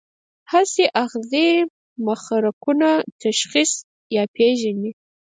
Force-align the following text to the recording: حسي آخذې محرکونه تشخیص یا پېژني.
حسي 0.51 0.85
آخذې 1.03 1.47
محرکونه 2.05 2.89
تشخیص 3.23 3.71
یا 4.15 4.23
پېژني. 4.35 4.91